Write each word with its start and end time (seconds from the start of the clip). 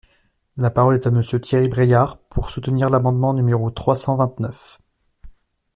La 0.57 0.71
parole 0.71 0.95
est 0.95 1.05
à 1.05 1.11
Monsieur 1.11 1.39
Thierry 1.39 1.69
Braillard, 1.69 2.17
pour 2.17 2.49
soutenir 2.49 2.89
l’amendement 2.89 3.35
numéro 3.35 3.69
trois 3.69 3.95
cent 3.95 4.17
vingt-neuf. 4.17 4.79